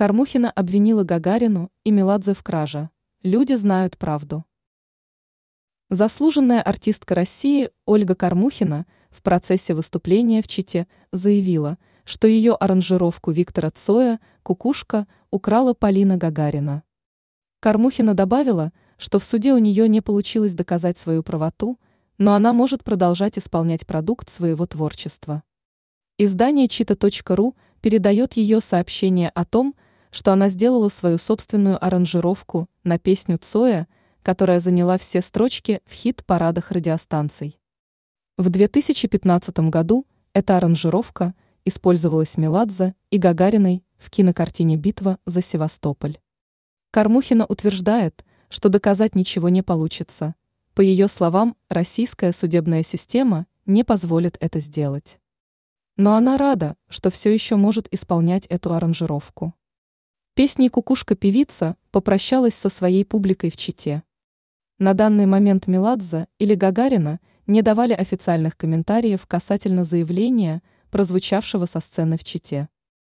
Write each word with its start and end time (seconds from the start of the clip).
Кормухина 0.00 0.50
обвинила 0.50 1.04
Гагарину 1.04 1.70
и 1.84 1.90
Меладзе 1.90 2.32
в 2.32 2.42
краже. 2.42 2.88
Люди 3.22 3.52
знают 3.52 3.98
правду. 3.98 4.46
Заслуженная 5.90 6.62
артистка 6.62 7.14
России 7.14 7.68
Ольга 7.84 8.14
Кормухина 8.14 8.86
в 9.10 9.20
процессе 9.20 9.74
выступления 9.74 10.40
в 10.40 10.48
Чите 10.48 10.86
заявила, 11.12 11.76
что 12.04 12.26
ее 12.26 12.54
аранжировку 12.54 13.30
Виктора 13.30 13.70
Цоя 13.72 14.20
«Кукушка» 14.42 15.06
украла 15.30 15.74
Полина 15.74 16.16
Гагарина. 16.16 16.82
Кормухина 17.60 18.14
добавила, 18.14 18.72
что 18.96 19.18
в 19.18 19.24
суде 19.24 19.52
у 19.52 19.58
нее 19.58 19.86
не 19.86 20.00
получилось 20.00 20.54
доказать 20.54 20.96
свою 20.96 21.22
правоту, 21.22 21.78
но 22.16 22.32
она 22.32 22.54
может 22.54 22.84
продолжать 22.84 23.36
исполнять 23.36 23.86
продукт 23.86 24.30
своего 24.30 24.64
творчества. 24.64 25.42
Издание 26.16 26.68
чита.ру 26.68 27.54
передает 27.82 28.38
ее 28.38 28.62
сообщение 28.62 29.28
о 29.28 29.44
том, 29.44 29.74
что 30.10 30.32
она 30.32 30.48
сделала 30.48 30.88
свою 30.88 31.18
собственную 31.18 31.82
аранжировку 31.82 32.68
на 32.84 32.98
песню 32.98 33.38
Цоя, 33.38 33.88
которая 34.22 34.60
заняла 34.60 34.98
все 34.98 35.20
строчки 35.20 35.80
в 35.86 35.92
хит-парадах 35.92 36.70
радиостанций. 36.70 37.58
В 38.36 38.48
2015 38.48 39.70
году 39.70 40.06
эта 40.32 40.56
аранжировка 40.56 41.34
использовалась 41.64 42.36
Меладзе 42.36 42.94
и 43.10 43.18
Гагариной 43.18 43.84
в 43.98 44.10
кинокартине 44.10 44.76
«Битва 44.76 45.18
за 45.26 45.42
Севастополь». 45.42 46.18
Кормухина 46.90 47.46
утверждает, 47.46 48.24
что 48.48 48.68
доказать 48.68 49.14
ничего 49.14 49.48
не 49.48 49.62
получится. 49.62 50.34
По 50.74 50.80
ее 50.80 51.08
словам, 51.08 51.56
российская 51.68 52.32
судебная 52.32 52.82
система 52.82 53.46
не 53.66 53.84
позволит 53.84 54.36
это 54.40 54.58
сделать. 54.60 55.20
Но 55.96 56.14
она 56.14 56.38
рада, 56.38 56.76
что 56.88 57.10
все 57.10 57.32
еще 57.32 57.56
может 57.56 57.86
исполнять 57.92 58.46
эту 58.46 58.72
аранжировку. 58.72 59.54
Песней 60.34 60.68
«Кукушка-певица» 60.68 61.76
попрощалась 61.90 62.54
со 62.54 62.68
своей 62.68 63.04
публикой 63.04 63.50
в 63.50 63.56
Чите. 63.56 64.04
На 64.78 64.94
данный 64.94 65.26
момент 65.26 65.66
Меладзе 65.66 66.28
или 66.38 66.54
Гагарина 66.54 67.18
не 67.48 67.62
давали 67.62 67.94
официальных 67.94 68.56
комментариев 68.56 69.26
касательно 69.26 69.82
заявления, 69.82 70.62
прозвучавшего 70.90 71.66
со 71.66 71.80
сцены 71.80 72.16
в 72.16 72.22
Чите. 72.22 72.68